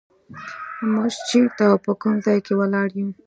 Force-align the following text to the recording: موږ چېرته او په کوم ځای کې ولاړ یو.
موږ 0.91 1.11
چېرته 1.29 1.61
او 1.71 1.77
په 1.85 1.91
کوم 2.01 2.15
ځای 2.25 2.39
کې 2.45 2.53
ولاړ 2.59 2.87
یو. 2.99 3.09